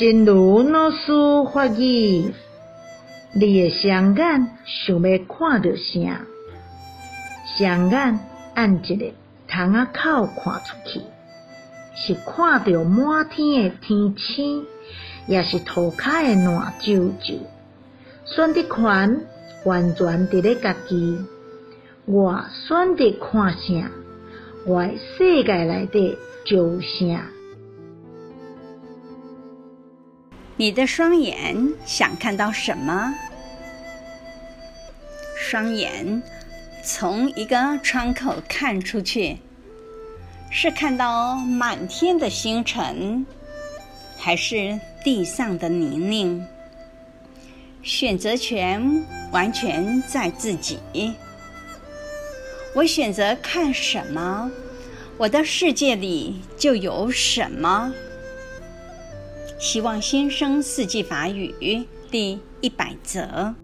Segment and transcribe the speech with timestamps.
[0.00, 1.12] 真如老师
[1.52, 2.32] 发语，
[3.34, 6.22] 你的双眼想要看到啥？
[7.58, 8.18] 双眼
[8.54, 9.12] 按一个
[9.46, 11.00] 窗仔口看出去，
[11.94, 14.64] 是看到满天的天星，
[15.26, 17.34] 也是涂骹的烂皱皱。
[18.24, 19.26] 选择权
[19.66, 21.18] 完全伫咧家己，
[22.06, 23.90] 我选择看啥？
[24.64, 27.26] 我的世界内底就啥？
[30.60, 33.14] 你的双眼想看到什么？
[35.34, 36.22] 双眼
[36.84, 39.38] 从一个窗口看出去，
[40.50, 43.24] 是看到满天的星辰，
[44.18, 46.44] 还是地上的泥泞？
[47.82, 49.02] 选择权
[49.32, 50.78] 完全在自己。
[52.74, 54.50] 我选择看什么，
[55.16, 57.94] 我的世界里就有什么。
[59.60, 61.54] 希望先生四季法语
[62.10, 63.54] 第一百则。